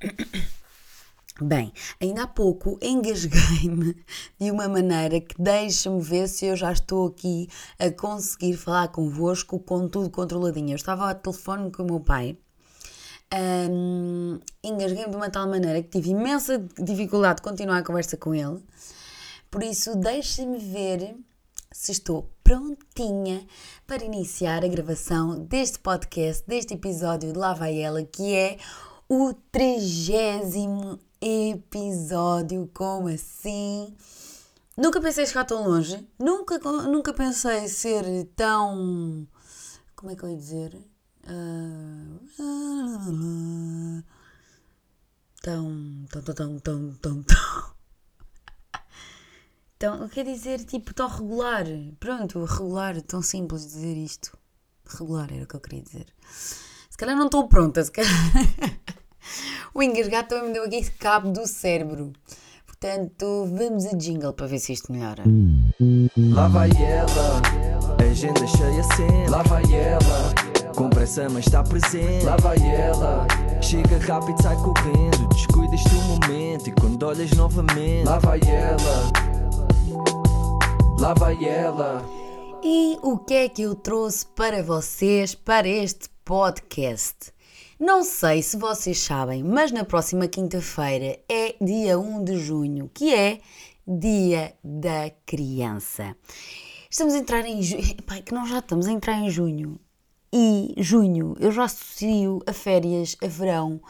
[1.40, 3.94] Bem, ainda há pouco engasguei-me
[4.40, 9.58] de uma maneira que deixa-me ver se eu já estou aqui a conseguir falar convosco
[9.60, 10.70] com tudo controladinho.
[10.70, 12.36] Eu estava ao telefone com o meu pai,
[13.70, 18.34] um, engasguei-me de uma tal maneira que tive imensa dificuldade de continuar a conversa com
[18.34, 18.60] ele.
[19.50, 21.14] Por isso, deixem-me ver
[21.70, 23.46] se estou prontinha
[23.86, 28.58] para iniciar a gravação deste podcast, deste episódio de Lá Vai Ela, que é
[29.08, 32.70] o trigésimo episódio.
[32.74, 33.96] Como assim?
[34.76, 38.04] Nunca pensei chegar tão longe, nunca, nunca pensei ser
[38.36, 39.26] tão.
[39.96, 40.74] Como é que eu ia dizer?
[41.24, 42.20] Uh,
[45.42, 47.78] tão, tão, tão, tão, tão, tão, tão.
[49.76, 51.64] Então, quer dizer, tipo, tão regular.
[51.98, 54.36] Pronto, regular, tão simples dizer isto.
[54.86, 56.06] Regular era o que eu queria dizer.
[56.30, 58.12] Se calhar não estou pronta, se calhar.
[59.78, 62.12] o engasgado também me deu aqui cabo do cérebro.
[62.66, 65.22] Portanto, vamos a jingle para ver se isto melhora.
[66.34, 67.40] Lá vai ela,
[68.10, 69.30] agenda cheia sempre.
[69.30, 72.24] Lá vai ela, com pressa mas está presente.
[72.24, 73.26] Lá vai ela,
[73.60, 75.28] chega rápido, sai correndo.
[75.28, 78.04] Descuidas do momento e quando olhas novamente.
[78.04, 79.28] Lá vai ela
[80.98, 82.04] lá vai ela.
[82.62, 87.32] E o que é que eu trouxe para vocês para este podcast?
[87.78, 93.14] Não sei se vocês sabem, mas na próxima quinta-feira é dia 1 de junho, que
[93.14, 93.38] é
[93.86, 96.16] Dia da Criança.
[96.90, 99.78] Estamos a entrar em junho, pai, que nós já estamos a entrar em junho.
[100.32, 103.80] E junho, eu já associo a férias, a verão,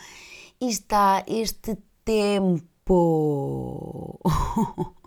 [0.61, 2.61] e está este tempo.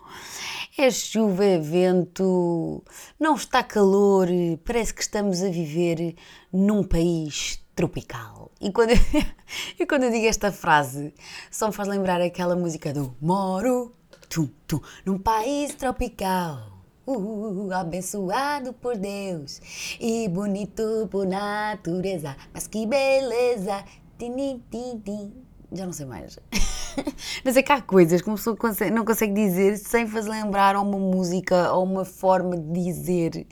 [0.76, 2.82] É chuva, é vento,
[3.20, 4.26] não está calor,
[4.64, 6.16] parece que estamos a viver
[6.50, 8.50] num país tropical.
[8.58, 8.96] E quando, eu,
[9.78, 11.12] e quando eu digo esta frase,
[11.50, 13.94] só me faz lembrar aquela música do Moro
[14.30, 16.72] tum, tum, num país tropical.
[17.06, 19.60] Uh, abençoado por Deus
[20.00, 23.84] e bonito por natureza, mas que beleza!
[24.16, 25.34] Tim, tim, tim.
[25.70, 26.38] Já não sei mais.
[27.44, 28.56] Mas é que há coisas que uma pessoa
[28.92, 33.46] não consegue dizer sem fazer lembrar a uma música ou uma forma de dizer.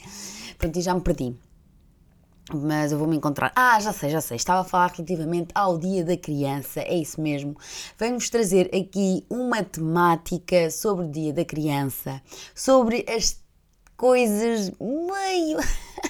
[0.59, 1.35] Pronto, e já me perdi.
[2.53, 3.53] Mas eu vou me encontrar.
[3.55, 4.37] Ah, já sei, já sei.
[4.37, 7.57] Estava a falar relativamente ao Dia da Criança, é isso mesmo.
[7.97, 12.21] Vamos trazer aqui uma temática sobre o Dia da Criança,
[12.55, 13.41] sobre as
[13.97, 15.59] coisas meio.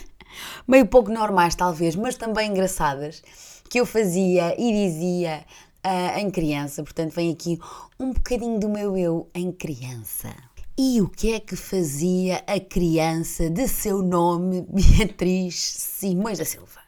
[0.67, 3.23] meio pouco normais, talvez, mas também engraçadas,
[3.69, 5.45] que eu fazia e dizia
[5.87, 7.59] uh, em criança, portanto, vem aqui
[7.99, 10.35] um bocadinho do meu eu em criança.
[10.79, 16.81] E o que é que fazia a criança de seu nome Beatriz Simões da Silva?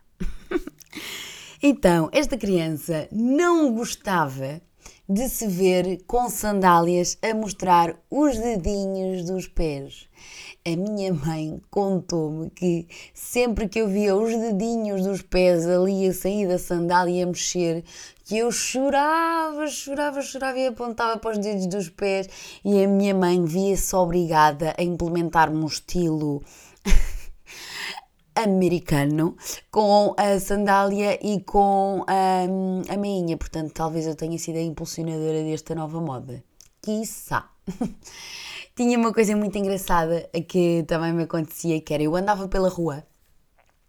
[1.63, 4.63] então, esta criança não gostava
[5.09, 10.09] de se ver com sandálias a mostrar os dedinhos dos pés.
[10.65, 16.15] A minha mãe contou-me que sempre que eu via os dedinhos dos pés ali a
[16.15, 17.85] sair da sandália a mexer,
[18.25, 22.29] que eu chorava, chorava, chorava e apontava para os dedos dos pés
[22.65, 26.43] e a minha mãe via-se obrigada a implementar um estilo
[28.35, 29.37] americano
[29.71, 33.37] com a sandália e com a, a meinha.
[33.37, 36.43] Portanto, talvez eu tenha sido a impulsionadora desta nova moda.
[36.81, 37.51] Quiçá.
[38.75, 43.05] Tinha uma coisa muito engraçada que também me acontecia, que era eu andava pela rua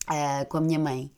[0.10, 1.12] uh, com a minha mãe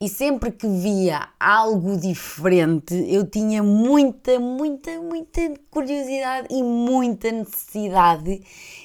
[0.00, 5.40] e sempre que via algo diferente eu tinha muita, muita, muita
[5.70, 8.42] curiosidade e muita necessidade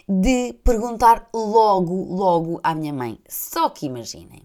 [0.08, 3.20] de perguntar logo, logo à minha mãe.
[3.28, 4.44] Só que imaginem,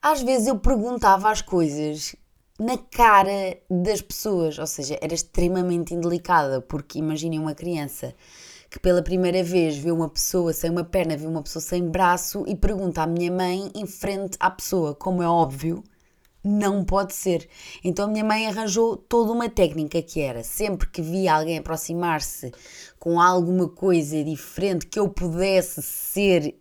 [0.00, 2.14] às vezes eu perguntava as coisas
[2.58, 8.14] na cara das pessoas, ou seja, era extremamente indelicada, porque imaginem uma criança
[8.70, 12.44] que pela primeira vez vê uma pessoa sem uma perna, vê uma pessoa sem braço
[12.46, 15.82] e pergunta à minha mãe em frente à pessoa, como é óbvio,
[16.42, 17.48] não pode ser.
[17.82, 22.52] Então a minha mãe arranjou toda uma técnica que era sempre que via alguém aproximar-se
[22.98, 26.54] com alguma coisa diferente que eu pudesse ser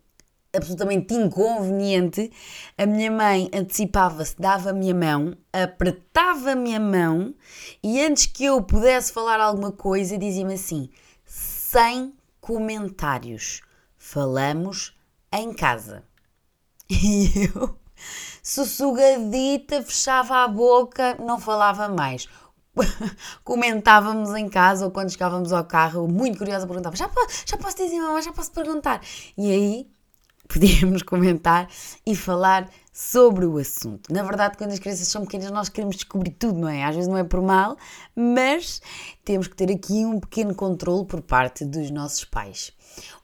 [0.56, 2.32] absolutamente inconveniente,
[2.78, 7.36] a minha mãe antecipava-se, dava a minha mão, apertava a minha mão
[7.84, 10.90] e antes que eu pudesse falar alguma coisa, dizia-me assim:
[11.76, 13.62] sem comentários.
[13.98, 14.98] Falamos
[15.32, 16.04] em casa.
[16.88, 17.76] E eu,
[18.44, 22.30] sussugadita, fechava a boca, não falava mais.
[23.44, 27.10] Comentávamos em casa ou quando chegávamos ao carro, muito curiosa, perguntava: já,
[27.44, 29.02] já posso dizer, mamãe, já posso perguntar?
[29.36, 29.92] E aí
[30.48, 31.68] podíamos comentar
[32.06, 34.14] e falar sobre o assunto.
[34.14, 36.86] Na verdade, quando as crianças são pequenas, nós queremos descobrir tudo, não é?
[36.86, 37.76] Às vezes não é por mal,
[38.16, 38.82] mas
[39.26, 42.72] temos que ter aqui um pequeno controle por parte dos nossos pais.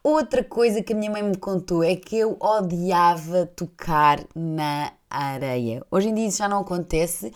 [0.03, 5.83] Outra coisa que a minha mãe me contou é que eu odiava tocar na areia.
[5.91, 7.33] Hoje em dia isso já não acontece.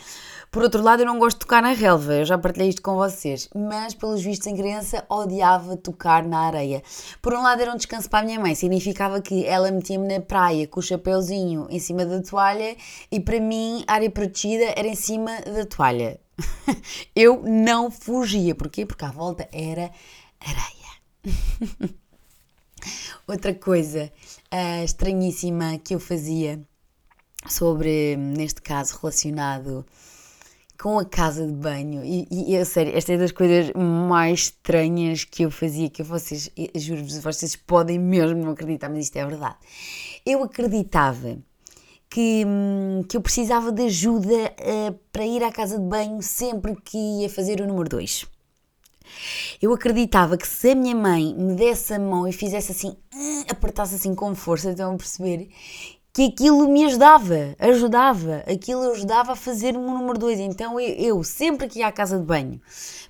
[0.50, 2.94] Por outro lado, eu não gosto de tocar na relva, eu já partilhei isto com
[2.94, 6.82] vocês, mas pelos vistos em criança odiava tocar na areia.
[7.20, 10.20] Por um lado era um descanso para a minha mãe, significava que ela metia-me na
[10.20, 12.76] praia com o chapéuzinho em cima da toalha
[13.10, 16.18] e para mim a área protegida era em cima da toalha.
[17.14, 18.86] eu não fugia, porquê?
[18.86, 19.90] Porque à volta era
[20.40, 21.90] areia.
[23.26, 24.12] Outra coisa
[24.52, 26.60] uh, estranhíssima que eu fazia
[27.48, 29.84] sobre, neste caso, relacionado
[30.78, 32.04] com a casa de banho.
[32.04, 36.02] E, e, e a sério, esta é das coisas mais estranhas que eu fazia, que
[36.02, 39.56] vocês, juro-vos, vocês podem mesmo não acreditar, mas isto é verdade.
[40.24, 41.38] Eu acreditava
[42.08, 46.76] que, hum, que eu precisava de ajuda uh, para ir à casa de banho sempre
[46.84, 48.26] que ia fazer o número 2.
[49.62, 53.44] Eu acreditava que se a minha mãe me desse a mão e fizesse assim, hum,
[53.48, 55.48] apertasse assim com força, estão a perceber?
[56.16, 60.40] Que aquilo me ajudava, ajudava, aquilo ajudava a fazer o número 2.
[60.40, 62.58] Então eu, eu, sempre que ia à casa de banho,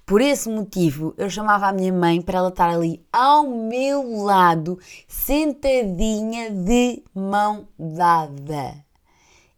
[0.04, 4.76] por esse motivo, eu chamava a minha mãe para ela estar ali ao meu lado,
[5.06, 8.84] sentadinha de mão dada.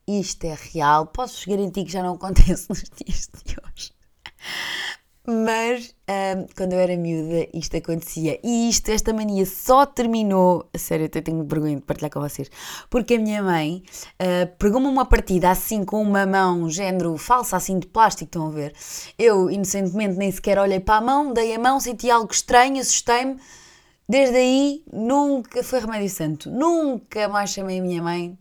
[0.07, 3.93] Isto é real, posso garantir que já não acontece nos dias de hoje.
[5.31, 8.41] Mas um, quando eu era miúda isto acontecia.
[8.43, 10.67] E isto, esta mania só terminou.
[10.73, 12.51] A sério, eu tenho vergonha de partilhar com vocês.
[12.89, 13.83] Porque a minha mãe
[14.15, 18.51] uh, pegou-me uma partida assim com uma mão, género falsa, assim de plástico, estão a
[18.51, 18.73] ver?
[19.19, 23.37] Eu, inocentemente, nem sequer olhei para a mão, dei a mão, senti algo estranho, assustei-me.
[24.09, 26.51] Desde aí, nunca foi remédio santo.
[26.51, 28.39] Nunca mais chamei a minha mãe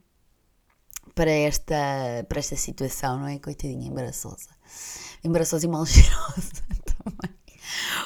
[1.18, 1.76] para esta,
[2.30, 3.40] para esta situação, não é?
[3.40, 4.58] Coitadinha, embaraçosa
[5.24, 6.64] embaraçosa e mal cheirosa
[7.04, 7.38] também.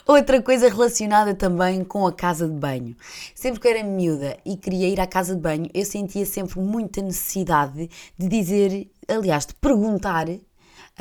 [0.08, 2.96] Outra coisa relacionada também com a casa de banho.
[3.36, 6.60] Sempre que eu era miúda e queria ir à casa de banho, eu sentia sempre
[6.60, 10.28] muita necessidade de dizer, aliás, de perguntar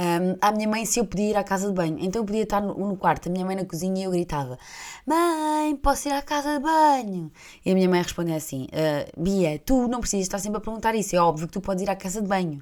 [0.01, 1.99] um, à minha mãe se eu podia ir à casa de banho.
[2.01, 4.59] Então eu podia estar no, no, quarto, a minha mãe na cozinha e eu gritava:
[5.07, 7.31] Mãe, posso ir à casa de banho?
[7.65, 10.95] E a minha mãe respondia assim: uh, Bia, tu não precisas estar sempre a perguntar
[10.95, 12.61] isso, é óbvio que tu podes ir à casa de banho.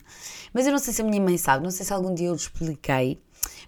[0.52, 2.32] Mas eu não sei se a minha mãe sabe, não sei se algum dia eu
[2.32, 3.20] lhe expliquei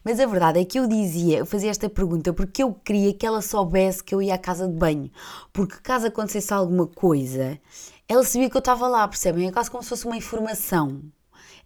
[0.02, 3.26] mas a verdade é que eu dizia, eu fazia esta pergunta porque eu queria que
[3.26, 5.10] ela soubesse que eu ia à casa de banho.
[5.52, 7.60] Porque caso acontecesse alguma coisa,
[8.08, 9.46] ela sabia que eu estava lá, percebem?
[9.46, 11.02] É quase como se fosse uma informação.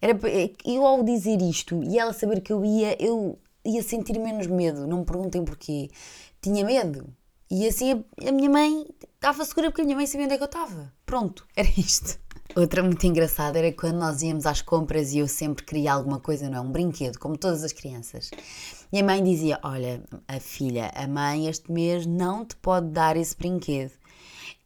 [0.04, 0.20] Era,
[0.66, 4.86] eu ao dizer isto e ela saber que eu ia, eu ia sentir menos medo.
[4.86, 5.88] Não me perguntem porquê.
[6.42, 7.08] Tinha medo.
[7.50, 10.36] E assim a, a minha mãe estava segura porque a minha mãe sabia onde é
[10.36, 10.92] que eu estava.
[11.06, 12.20] Pronto, era isto.
[12.54, 16.50] Outra muito engraçada era quando nós íamos às compras e eu sempre queria alguma coisa,
[16.50, 16.60] não é?
[16.60, 18.30] Um brinquedo, como todas as crianças.
[18.92, 23.16] E a mãe dizia: Olha, a filha, a mãe este mês não te pode dar
[23.16, 23.92] esse brinquedo.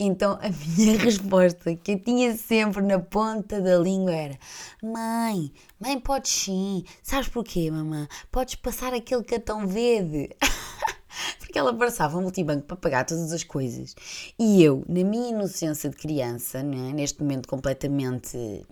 [0.00, 0.48] Então a
[0.78, 4.38] minha resposta, que eu tinha sempre na ponta da língua, era:
[4.80, 6.84] Mãe, mãe, podes sim.
[7.02, 8.06] Sabes porquê, mamãe?
[8.30, 10.30] Podes passar aquele cartão verde.
[11.40, 13.96] porque ela passava o multibanco para pagar todas as coisas.
[14.38, 18.64] E eu, na minha inocência de criança, né, neste momento completamente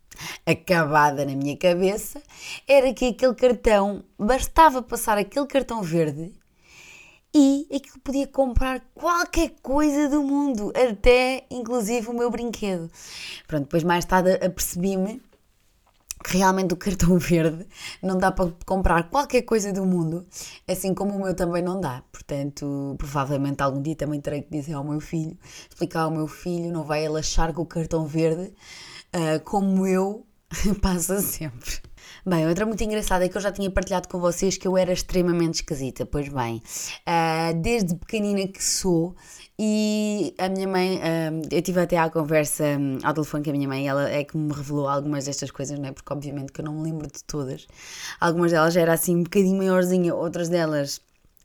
[0.46, 2.22] acabada na minha cabeça,
[2.66, 6.32] era que aquele cartão, bastava passar aquele cartão verde
[7.34, 12.90] e aquilo podia comprar qualquer coisa do mundo, até inclusive o meu brinquedo.
[13.46, 15.22] Pronto, depois mais tarde apercebi-me
[16.24, 17.66] que realmente o cartão verde
[18.02, 20.26] não dá para comprar qualquer coisa do mundo,
[20.68, 22.02] assim como o meu também não dá.
[22.12, 25.36] Portanto, provavelmente algum dia também terei que dizer ao meu filho,
[25.68, 28.52] explicar ao meu filho, não vai ele achar que o cartão verde,
[29.14, 30.26] uh, como eu,
[30.82, 31.80] passa sempre.
[32.24, 34.92] Bem, outra muito engraçada é que eu já tinha partilhado com vocês que eu era
[34.92, 36.04] extremamente esquisita.
[36.04, 36.62] Pois bem,
[37.06, 39.14] uh, desde pequenina que sou,
[39.58, 43.52] e a minha mãe, uh, eu tive até à conversa um, ao telefone com a
[43.52, 45.92] minha mãe, ela é que me revelou algumas destas coisas, não é?
[45.92, 47.66] Porque obviamente que eu não me lembro de todas.
[48.20, 51.00] Algumas delas já era assim um bocadinho maiorzinha, outras delas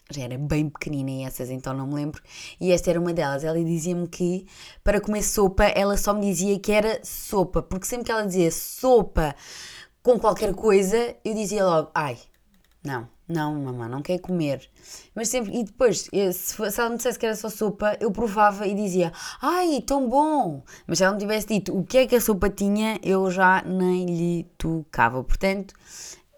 [0.09, 2.21] já era bem pequenina e essas então não me lembro.
[2.59, 3.43] E esta era uma delas.
[3.43, 4.45] Ela dizia-me que
[4.83, 8.51] para comer sopa, ela só me dizia que era sopa, porque sempre que ela dizia
[8.51, 9.35] sopa
[10.05, 12.15] com qualquer coisa, eu dizia logo, ai,
[12.83, 14.69] não, não, mamãe, não quer comer.
[15.15, 18.67] Mas sempre, e depois, se, se ela me dissesse que era só sopa, eu provava
[18.67, 20.61] e dizia, ai, tão bom.
[20.85, 23.63] Mas se ela me tivesse dito o que é que a sopa tinha, eu já
[23.63, 25.23] nem lhe tocava.
[25.23, 25.73] Portanto,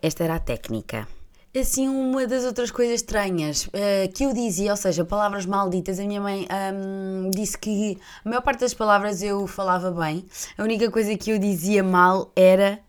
[0.01, 1.05] esta era a técnica.
[1.53, 6.03] Assim, uma das outras coisas estranhas uh, que eu dizia, ou seja, palavras malditas, a
[6.03, 10.25] minha mãe um, disse que a maior parte das palavras eu falava bem,
[10.57, 12.79] a única coisa que eu dizia mal era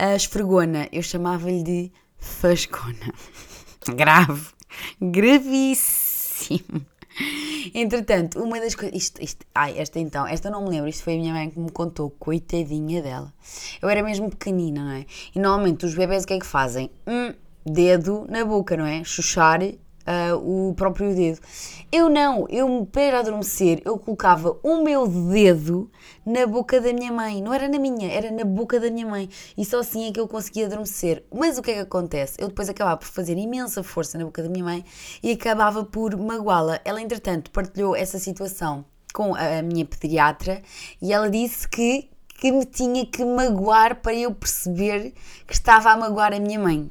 [0.00, 3.12] a esfregona, eu chamava-lhe de fascona.
[3.94, 4.46] Grave,
[4.98, 6.86] gravíssimo.
[7.74, 9.12] Entretanto, uma das coisas.
[9.20, 11.70] Isto, ai, esta então, esta não me lembro, isto foi a minha mãe que me
[11.70, 13.30] contou, coitadinha dela.
[13.82, 15.04] Eu era mesmo pequenina, não é?
[15.34, 16.90] E normalmente os bebés o que é que fazem?
[17.64, 19.04] Dedo na boca, não é?
[19.04, 19.60] Chuchar
[20.10, 21.38] uh, o próprio dedo.
[21.92, 25.90] Eu não, eu para adormecer, eu colocava o meu dedo
[26.24, 27.42] na boca da minha mãe.
[27.42, 29.28] Não era na minha, era na boca da minha mãe.
[29.56, 31.24] E só assim é que eu conseguia adormecer.
[31.32, 32.36] Mas o que é que acontece?
[32.38, 34.84] Eu depois acabava por fazer imensa força na boca da minha mãe
[35.22, 36.80] e acabava por magoá-la.
[36.84, 40.62] Ela, entretanto, partilhou essa situação com a minha pediatra
[41.02, 42.08] e ela disse que
[42.40, 45.12] que me tinha que magoar para eu perceber
[45.46, 46.90] que estava a magoar a minha mãe.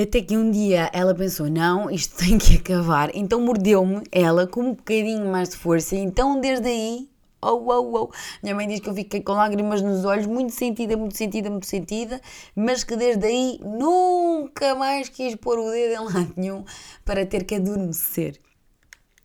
[0.00, 3.10] Até que um dia ela pensou: não, isto tem que acabar.
[3.14, 5.96] Então mordeu-me ela com um bocadinho mais de força.
[5.96, 7.08] Então desde aí,
[7.42, 8.10] oh, oh, oh.
[8.40, 11.66] Minha mãe diz que eu fiquei com lágrimas nos olhos, muito sentida, muito sentida, muito
[11.66, 12.20] sentida,
[12.54, 16.64] mas que desde aí nunca mais quis pôr o dedo em lado nenhum
[17.04, 18.38] para ter que adormecer.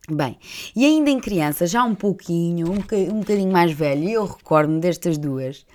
[0.09, 0.37] Bem,
[0.75, 5.17] e ainda em criança, já um pouquinho, um um bocadinho mais velho, eu recordo-me destas
[5.17, 5.65] duas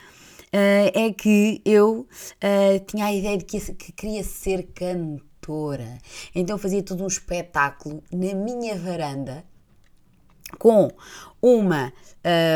[0.52, 5.98] uh, é que eu uh, tinha a ideia de que, que queria ser cantora.
[6.34, 9.44] Então fazia todo um espetáculo na minha varanda
[10.58, 10.90] com
[11.40, 11.92] uma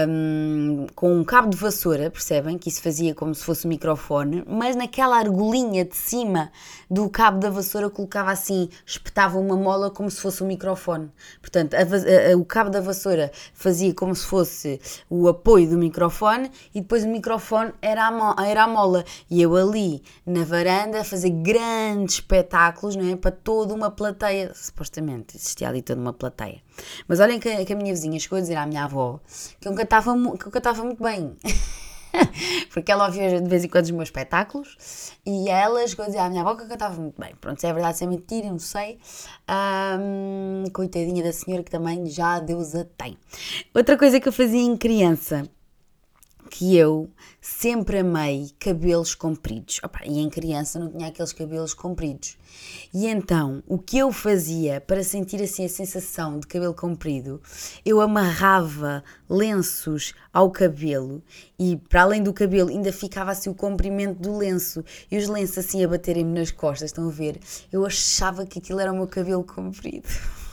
[0.09, 2.59] um, com um cabo de vassoura, percebem?
[2.59, 6.51] Que isso fazia como se fosse um microfone, mas naquela argolinha de cima
[6.91, 11.11] do cabo da vassoura colocava assim, espetava uma mola como se fosse um microfone.
[11.41, 16.51] Portanto, a, a, o cabo da vassoura fazia como se fosse o apoio do microfone
[16.75, 19.05] e depois o microfone era a, era a mola.
[19.31, 23.17] E eu ali na varanda a fazer grandes espetáculos não é?
[23.17, 24.53] para toda uma plateia.
[24.55, 26.61] Supostamente existia ali toda uma plateia.
[27.07, 29.21] Mas olhem que, que a minha vizinha chegou a dizer à minha avó
[29.61, 31.37] que eu cantava, que eu cantava muito bem.
[32.73, 36.19] Porque ela ouvia de vez em quando os meus espetáculos e ela chegou a dizer
[36.19, 37.35] à minha avó que eu cantava muito bem.
[37.41, 38.99] Pronto, se é verdade, se é mentira, não sei.
[40.73, 43.17] Coitadinha da senhora que também já Deus a tem.
[43.75, 45.49] Outra coisa que eu fazia em criança
[46.53, 49.81] que eu sempre amei cabelos compridos.
[49.83, 52.37] Opa, e em criança não tinha aqueles cabelos compridos.
[52.93, 57.41] E então, o que eu fazia para sentir assim a sensação de cabelo comprido?
[57.87, 61.23] Eu amarrava lenços ao cabelo
[61.59, 65.57] e para além do cabelo ainda ficava assim o comprimento do lenço e os lenços
[65.57, 67.41] assim a baterem-me nas costas, estão a ver?
[67.73, 70.07] Eu achava que aquilo era o meu cabelo comprido.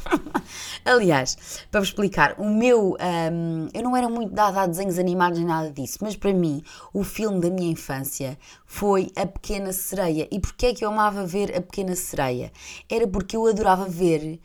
[0.86, 2.96] Aliás, para vos explicar, o meu.
[3.32, 6.63] Um, eu não era muito dada a desenhos animados nem nada disso, mas para mim,
[6.94, 10.28] o filme da minha infância foi A Pequena Sereia.
[10.32, 12.51] E porquê é que eu amava ver A Pequena Sereia?
[12.89, 14.39] Era porque eu adorava ver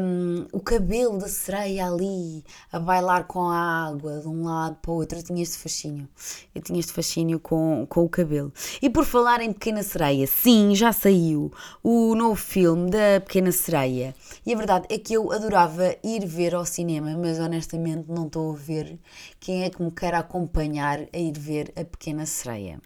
[0.00, 4.90] um, o cabelo da sereia ali a bailar com a água de um lado para
[4.90, 5.18] o outro.
[5.18, 6.08] Eu tinha este fascínio.
[6.54, 8.52] Eu tinha este fascínio com, com o cabelo.
[8.80, 14.14] E por falar em Pequena Sereia, sim, já saiu o novo filme da Pequena Sereia.
[14.46, 18.52] E a verdade é que eu adorava ir ver ao cinema, mas honestamente não estou
[18.52, 18.98] a ver
[19.38, 22.80] quem é que me quer acompanhar a ir ver a Pequena Sereia.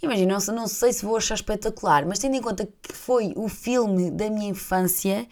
[0.00, 3.48] Imagina, não, não sei se vou achar espetacular, mas tendo em conta que foi o
[3.48, 5.26] filme da minha infância,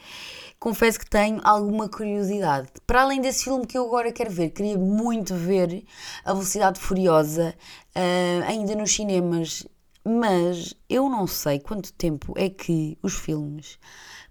[0.59, 2.69] confesso que tenho alguma curiosidade.
[2.87, 5.85] Para além desse filme que eu agora quero ver, queria muito ver
[6.25, 7.55] A Velocidade Furiosa
[7.95, 9.67] uh, ainda nos cinemas,
[10.05, 13.79] mas eu não sei quanto tempo é que os filmes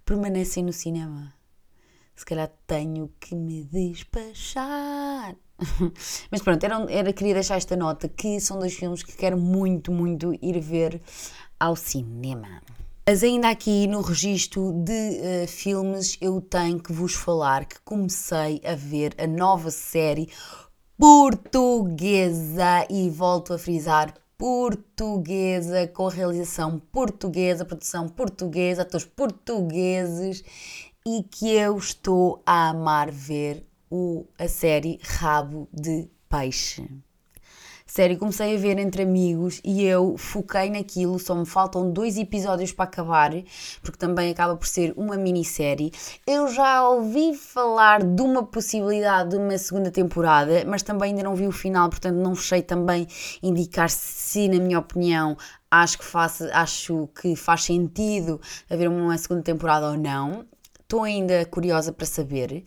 [0.04, 1.34] permanecem no cinema.
[2.14, 5.36] Se calhar tenho que me despachar.
[6.30, 9.92] Mas pronto, era, era, queria deixar esta nota que são dois filmes que quero muito,
[9.92, 11.00] muito ir ver
[11.60, 12.62] ao cinema.
[13.08, 18.60] Mas ainda aqui no registro de uh, filmes, eu tenho que vos falar que comecei
[18.64, 20.28] a ver a nova série
[20.98, 30.42] portuguesa e volto a frisar portuguesa, com realização portuguesa, produção portuguesa, atores portugueses
[31.06, 37.05] e que eu estou a amar ver o, a série Rabo de Peixe.
[37.96, 42.70] Sério, comecei a ver entre amigos e eu foquei naquilo, só me faltam dois episódios
[42.70, 43.30] para acabar,
[43.80, 45.90] porque também acaba por ser uma minissérie.
[46.26, 51.34] Eu já ouvi falar de uma possibilidade de uma segunda temporada, mas também ainda não
[51.34, 53.06] vi o final, portanto não sei também
[53.42, 55.34] indicar se, na minha opinião,
[55.70, 58.38] acho que, faça, acho que faz sentido
[58.68, 60.44] haver uma segunda temporada ou não.
[60.82, 62.62] Estou ainda curiosa para saber.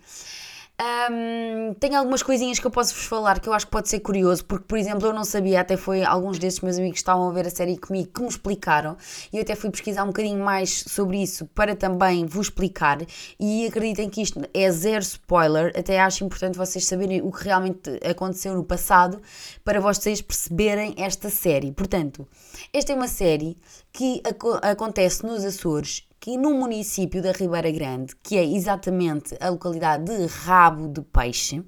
[0.82, 4.00] Um, tenho algumas coisinhas que eu posso vos falar que eu acho que pode ser
[4.00, 7.28] curioso, porque, por exemplo, eu não sabia, até foi alguns desses meus amigos que estavam
[7.28, 8.96] a ver a série comigo que me explicaram,
[9.34, 13.00] e eu até fui pesquisar um bocadinho mais sobre isso para também vos explicar.
[13.38, 18.00] E acreditem que isto é zero spoiler, até acho importante vocês saberem o que realmente
[18.10, 19.22] aconteceu no passado
[19.66, 21.74] para vocês perceberem esta série.
[21.74, 22.26] Portanto,
[22.72, 23.58] esta é uma série
[23.92, 29.48] que ac acontece nos Açores que no município da Ribeira Grande, que é exatamente a
[29.50, 31.64] localidade de Rabo de Peixe,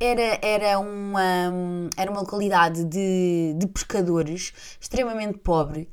[0.00, 5.88] era, era, uma, era uma localidade de, de pescadores extremamente pobre.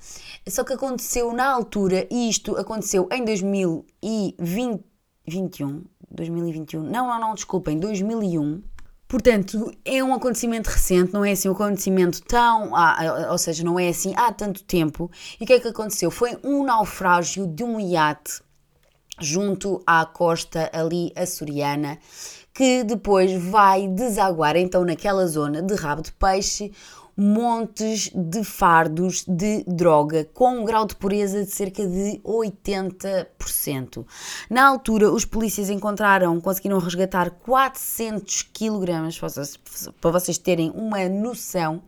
[0.47, 7.77] Só que aconteceu na altura, e isto aconteceu em 2021, 2021, não, não, não, desculpem,
[7.77, 8.63] 2001,
[9.11, 12.73] Portanto, é um acontecimento recente, não é assim um acontecimento tão.
[12.73, 15.11] Ah, ou seja, não é assim há tanto tempo.
[15.37, 16.09] E o que é que aconteceu?
[16.09, 18.41] Foi um naufrágio de um iate
[19.19, 21.99] junto à costa ali açoriana
[22.53, 26.71] que depois vai desaguar então naquela zona de rabo de peixe
[27.15, 34.05] montes de fardos de droga com um grau de pureza de cerca de 80%.
[34.49, 39.09] Na altura, os polícias encontraram, conseguiram resgatar 400 kg,
[39.99, 41.81] para vocês terem uma noção,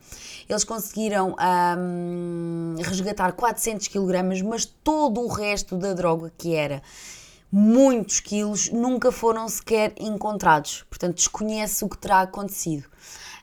[0.48, 1.36] eles conseguiram
[1.78, 6.82] um, resgatar 400 kg, mas todo o resto da droga que era
[7.56, 10.84] muitos quilos nunca foram sequer encontrados.
[10.90, 12.86] Portanto, desconhece o que terá acontecido.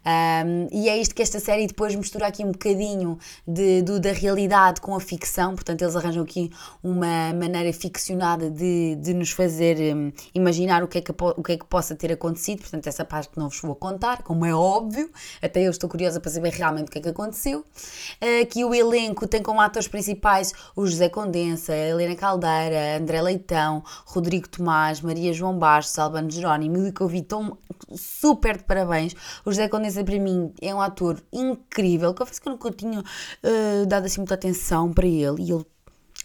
[0.04, 4.12] Um, e é isto que esta série depois mistura aqui um bocadinho de, de, da
[4.12, 6.50] realidade com a ficção, portanto, eles arranjam aqui
[6.82, 11.52] uma maneira ficcionada de, de nos fazer um, imaginar o que, é que, o que
[11.52, 12.60] é que possa ter acontecido.
[12.60, 15.10] Portanto, essa parte não vos vou contar, como é óbvio,
[15.42, 17.64] até eu estou curiosa para saber realmente o que é que aconteceu.
[18.42, 24.48] Aqui o elenco tem como atores principais o José Condensa, Helena Caldeira, André Leitão, Rodrigo
[24.48, 27.58] Tomás, Maria João Bastos, Albano Jerónimo, e que eu vi tão
[27.94, 29.14] super de parabéns.
[29.44, 32.14] O José Condensa para mim é um ator incrível.
[32.14, 35.42] Confesso que eu nunca tinha uh, dado assim muita atenção para ele.
[35.42, 35.66] E ele,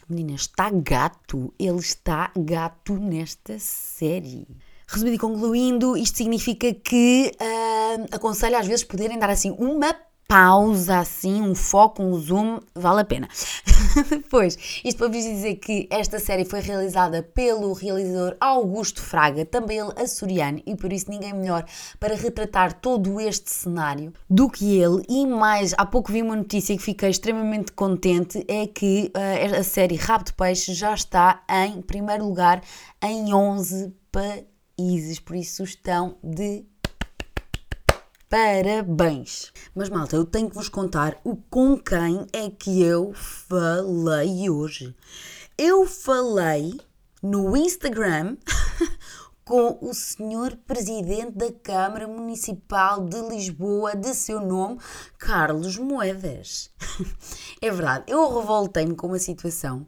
[0.09, 1.53] menina, está gato.
[1.59, 4.47] Ele está gato nesta série.
[4.87, 9.95] Resumindo e concluindo, isto significa que uh, aconselho às vezes poderem dar assim uma
[10.27, 13.27] pausa assim, um foco, um zoom, vale a pena.
[14.09, 19.79] Depois, isto para vos dizer que esta série foi realizada pelo realizador Augusto Fraga, também
[19.79, 21.65] ele açoriano, e por isso ninguém melhor
[21.99, 25.03] para retratar todo este cenário do que ele.
[25.07, 29.63] E mais, há pouco vi uma notícia que fiquei extremamente contente, é que uh, a
[29.63, 32.61] série Rabo de Peixe já está em primeiro lugar
[33.01, 36.65] em 11 países, por isso estão de
[38.35, 39.53] Parabéns!
[39.73, 44.93] Mas malta, eu tenho que vos contar o com quem é que eu falei hoje.
[45.57, 46.77] Eu falei
[47.23, 48.35] no Instagram
[49.45, 54.81] com o senhor presidente da Câmara Municipal de Lisboa, de seu nome,
[55.17, 56.69] Carlos Moedas.
[57.61, 59.87] é verdade, eu revoltei-me com uma situação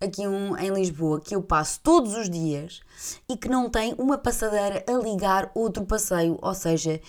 [0.00, 2.80] aqui um, em Lisboa que eu passo todos os dias
[3.28, 7.00] e que não tem uma passadeira a ligar outro passeio, ou seja,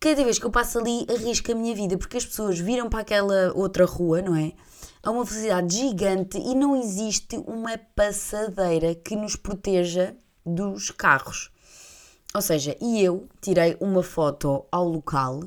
[0.00, 3.00] cada vez que eu passo ali arrisco a minha vida, porque as pessoas viram para
[3.00, 4.52] aquela outra rua, não é?
[5.02, 11.50] A uma velocidade gigante e não existe uma passadeira que nos proteja dos carros.
[12.34, 15.40] Ou seja, e eu tirei uma foto ao local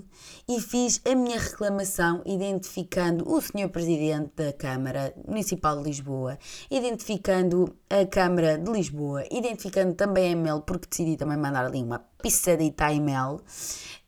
[0.47, 3.69] e fiz a minha reclamação identificando o Sr.
[3.69, 6.38] Presidente da Câmara Municipal de Lisboa,
[6.69, 11.99] identificando a Câmara de Lisboa, identificando também a e-mail, porque decidi também mandar ali uma
[12.21, 13.41] pissadita a e-mail.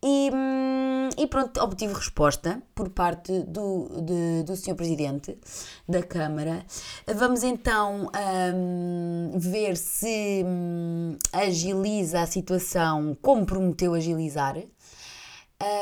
[0.08, 4.76] E, hum, e pronto, obtive resposta por parte do, de, do Sr.
[4.76, 5.36] Presidente
[5.89, 6.63] da Câmara.
[7.15, 8.12] Vamos então
[8.54, 14.57] um, ver se um, agiliza a situação como prometeu agilizar.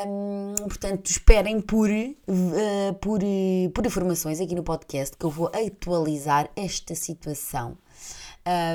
[0.06, 3.20] Um, portanto, esperem por, uh, por,
[3.74, 7.76] por informações aqui no podcast que eu vou atualizar esta situação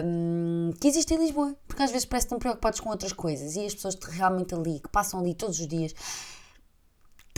[0.05, 1.55] um, que existe em Lisboa.
[1.67, 4.81] Porque às vezes parece que estão preocupados com outras coisas e as pessoas realmente ali,
[4.81, 5.95] que passam ali todos os dias,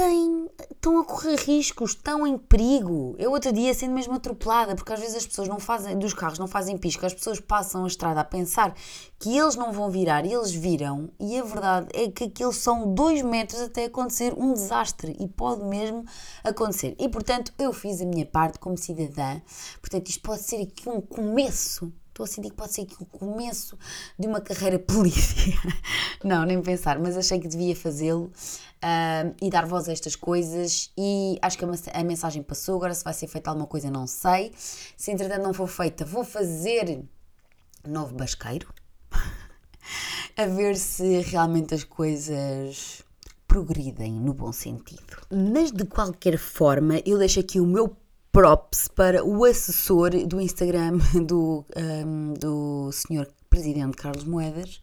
[0.00, 3.14] têm, estão a correr riscos, estão em perigo.
[3.18, 6.38] Eu outro dia sendo mesmo atropelada, porque às vezes as pessoas não fazem, dos carros
[6.38, 8.74] não fazem pisca, as pessoas passam a estrada a pensar
[9.18, 12.94] que eles não vão virar e eles viram, e a verdade é que aqueles são
[12.94, 16.02] dois metros até acontecer um desastre e pode mesmo
[16.42, 16.96] acontecer.
[16.98, 19.38] E portanto eu fiz a minha parte como cidadã,
[19.82, 23.06] portanto isto pode ser aqui um começo estou a sentir que pode ser aqui o
[23.06, 23.78] começo
[24.18, 25.58] de uma carreira política.
[26.22, 30.90] Não, nem pensar, mas achei que devia fazê-lo uh, e dar voz a estas coisas.
[30.96, 32.76] E acho que a, mensagem passou.
[32.76, 34.52] Agora, se vai ser feita alguma coisa, não sei.
[34.96, 37.02] Se entretanto não for feita, vou fazer
[37.86, 38.72] novo basqueiro.
[40.36, 43.02] a ver se realmente as coisas
[43.48, 45.16] progridem no bom sentido.
[45.30, 47.88] Mas de qualquer forma, eu deixo aqui o meu
[48.32, 54.80] props para o assessor do Instagram do, um, do senhor presidente Carlos Moedas.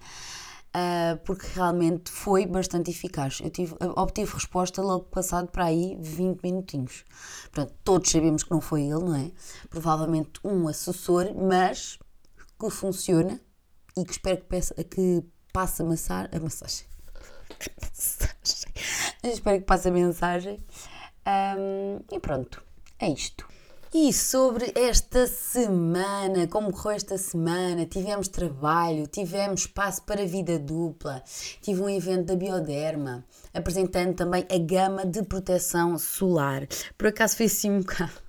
[0.75, 3.39] Uh, porque realmente foi bastante eficaz.
[3.41, 7.03] Eu tive, obtive resposta logo passado para aí 20 minutinhos.
[7.51, 9.31] Portanto, todos sabemos que não foi ele, não é?
[9.69, 11.97] Provavelmente um assessor, mas
[12.59, 13.39] que funciona
[13.97, 16.85] e que espero que, peça, que passe a, massar, a massagem.
[19.23, 20.63] espero que passe a mensagem.
[21.25, 22.66] Um, e pronto,
[22.99, 23.45] é isto.
[23.93, 27.85] E sobre esta semana, como correu esta semana?
[27.85, 31.23] Tivemos trabalho, tivemos espaço para vida dupla,
[31.61, 36.67] tive um evento da Bioderma, apresentando também a gama de proteção solar.
[36.97, 38.26] Por acaso foi assim um bocado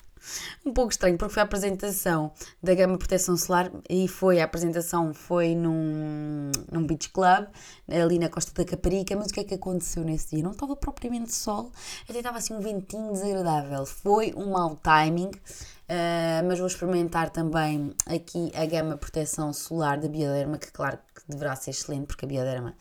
[0.65, 5.15] um pouco estranho, porque foi a apresentação da gama proteção solar e foi a apresentação
[5.15, 7.47] foi num, num beach club,
[7.89, 10.45] ali na costa da Caparica, mas o que é que aconteceu nesse dia?
[10.45, 11.73] Não estava propriamente sol,
[12.09, 13.85] até estava assim um ventinho desagradável.
[13.87, 20.09] Foi um mau timing, uh, mas vou experimentar também aqui a gama proteção solar da
[20.09, 22.75] Bioderma, que claro que deverá ser excelente, porque a Bioderma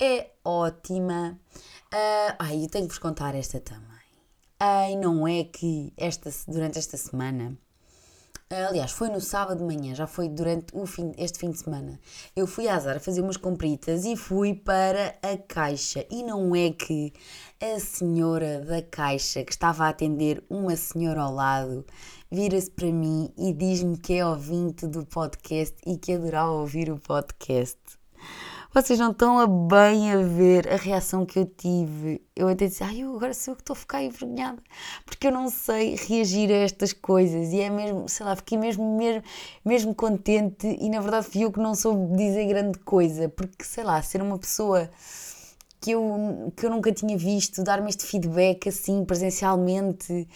[0.00, 1.38] é ótima.
[1.92, 4.03] Uh, ai, eu tenho que vos contar esta também.
[4.58, 7.58] Ai, não é que esta, durante esta semana,
[8.50, 12.00] aliás, foi no sábado de manhã, já foi durante o fim, este fim de semana,
[12.36, 16.06] eu fui à Zara fazer umas compritas e fui para a caixa.
[16.08, 17.12] E não é que
[17.60, 21.84] a senhora da caixa, que estava a atender uma senhora ao lado,
[22.30, 26.98] vira-se para mim e diz-me que é ouvinte do podcast e que adorava ouvir o
[26.98, 27.78] podcast.
[28.74, 32.20] Vocês não estão a bem a ver a reação que eu tive.
[32.34, 34.60] Eu até disse, ai, eu agora sou eu que estou a ficar envergonhada,
[35.06, 38.96] porque eu não sei reagir a estas coisas e é mesmo, sei lá, fiquei mesmo,
[38.96, 39.22] mesmo,
[39.64, 43.84] mesmo contente e na verdade fui eu que não soube dizer grande coisa, porque sei
[43.84, 44.90] lá, ser uma pessoa
[45.84, 50.26] que eu, que eu nunca tinha visto, dar-me este feedback assim presencialmente,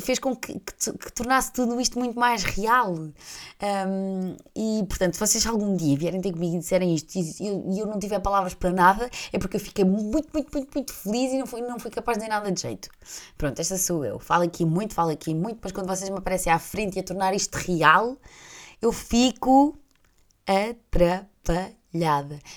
[0.00, 2.94] fez com que, que, que, tornasse tudo isto muito mais real.
[2.94, 7.62] Um, e portanto, se vocês algum dia vierem ter comigo e disserem isto e eu,
[7.76, 11.34] eu, não tiver palavras para nada, é porque eu fiquei muito, muito, muito, muito feliz
[11.34, 12.88] e não fui, não fui capaz de dizer nada de jeito.
[13.36, 14.18] Pronto, esta sou eu.
[14.18, 17.02] Falo aqui muito, falo aqui muito, mas quando vocês me aparecem à frente e a
[17.02, 18.16] tornar isto real,
[18.80, 19.76] eu fico
[20.46, 21.76] atrapalhada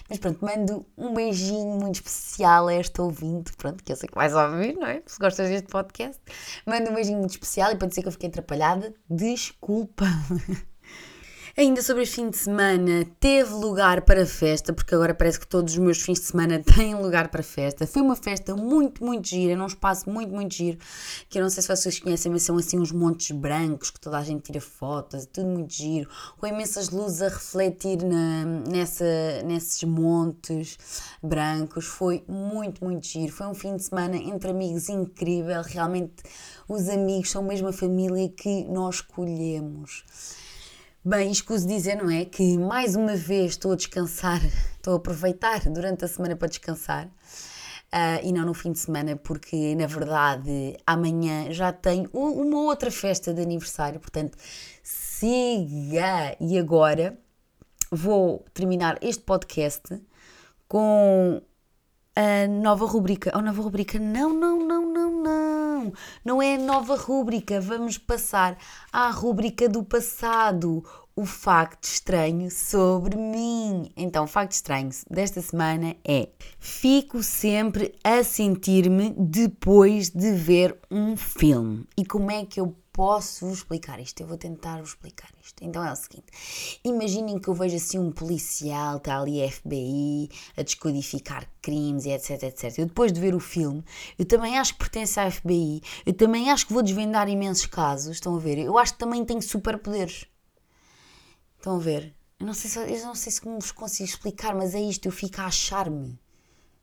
[0.10, 4.16] mas pronto, mando um beijinho muito especial a esta ouvinte, pronto, que eu sei que
[4.16, 5.02] vais ouvir, não é?
[5.06, 6.22] Se gostas deste podcast,
[6.66, 10.06] mando um beijinho muito especial e para dizer que eu fiquei atrapalhada, desculpa.
[11.60, 15.74] Ainda sobre este fim de semana, teve lugar para festa, porque agora parece que todos
[15.74, 17.86] os meus fins de semana têm lugar para festa.
[17.86, 20.78] Foi uma festa muito, muito gira, num espaço muito, muito giro,
[21.28, 24.18] que eu não sei se vocês conhecem, mas são assim uns montes brancos que toda
[24.18, 29.84] a gente tira fotos, tudo muito giro, com imensas luzes a refletir na, nessa, nesses
[29.84, 30.78] montes
[31.22, 31.88] brancos.
[31.88, 33.34] Foi muito, muito giro.
[33.34, 35.62] Foi um fim de semana entre amigos incrível.
[35.62, 36.24] Realmente,
[36.70, 40.06] os amigos são mesmo a família que nós escolhemos.
[41.04, 42.26] Bem, escuso dizer, não é?
[42.26, 44.42] Que mais uma vez estou a descansar,
[44.76, 49.16] estou a aproveitar durante a semana para descansar uh, e não no fim de semana,
[49.16, 54.38] porque na verdade amanhã já tenho uma outra festa de aniversário, portanto,
[54.84, 56.36] siga!
[56.38, 57.18] E agora
[57.90, 60.04] vou terminar este podcast
[60.68, 61.42] com
[62.16, 63.32] a nova rubrica.
[63.36, 64.00] Oh, nova rubrica?
[64.00, 65.94] Não, não, não, não, não.
[66.24, 67.62] Não é a nova rubrica.
[67.62, 68.58] Vamos passar
[68.92, 70.84] à rubrica do passado.
[71.16, 73.92] O facto estranho sobre mim.
[73.98, 81.18] Então, o facto estranho desta semana é: fico sempre a sentir-me depois de ver um
[81.18, 81.86] filme.
[81.98, 85.64] E como é que eu posso vos explicar isto, eu vou tentar vos explicar isto.
[85.64, 86.28] Então é o seguinte:
[86.84, 92.44] imaginem que eu vejo assim um policial, está ali FBI a descodificar crimes e etc,
[92.44, 92.80] etc.
[92.80, 93.84] Eu depois de ver o filme,
[94.18, 98.16] eu também acho que pertence à FBI, eu também acho que vou desvendar imensos casos.
[98.16, 98.58] Estão a ver?
[98.58, 100.26] Eu acho que também tenho superpoderes.
[101.58, 102.16] Estão a ver?
[102.40, 105.12] Eu não sei se, eu não sei se vos consigo explicar, mas é isto, eu
[105.12, 106.18] fico a achar-me.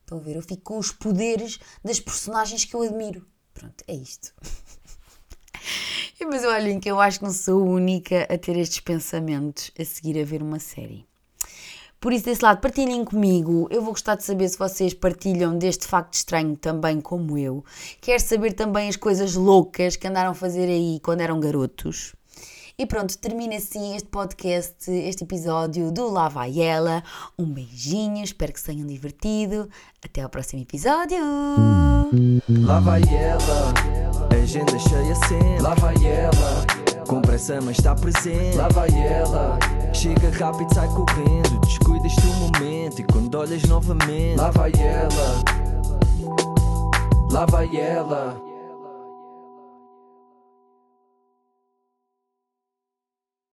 [0.02, 0.36] Estão a ver?
[0.36, 3.26] Eu fico com os poderes das personagens que eu admiro.
[3.54, 4.34] Pronto, é isto.
[6.28, 10.20] Mas olhem que eu acho que não sou única a ter estes pensamentos a seguir
[10.20, 11.04] a ver uma série.
[11.98, 13.66] Por isso, desse lado, partilhem comigo.
[13.70, 17.64] Eu vou gostar de saber se vocês partilham deste facto estranho também, como eu.
[18.00, 22.14] Quero saber também as coisas loucas que andaram a fazer aí quando eram garotos.
[22.78, 27.02] E pronto, termina assim este podcast, este episódio do Lá Vai Ela.
[27.38, 29.66] Um beijinho, espero que se tenham divertido.
[30.04, 31.16] Até ao próximo episódio.
[32.66, 33.72] Lá vai ela,
[34.30, 35.62] agenda cheia sempre.
[35.62, 36.66] Lá vai ela,
[37.08, 38.58] com pressa mas está presente.
[38.58, 39.58] Lá vai ela,
[39.94, 43.00] chega rápido, sai correndo, descuidas do momento.
[43.00, 45.44] E quando olhas novamente, lá vai ela,
[47.30, 48.55] lá vai ela.